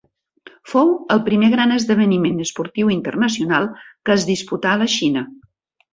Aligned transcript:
Fou 0.69 0.87
el 1.15 1.21
primer 1.27 1.49
gran 1.51 1.75
esdeveniment 1.75 2.41
esportiu 2.45 2.89
internacional 2.97 3.69
que 3.85 4.17
es 4.19 4.29
disputà 4.31 4.73
a 4.75 4.81
la 4.85 4.89
Xina. 4.99 5.25